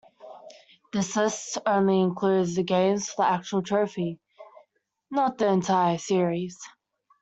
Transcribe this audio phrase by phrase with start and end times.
[0.93, 4.17] This list only includes the games for the actual trophy,
[5.11, 6.57] not the entire series.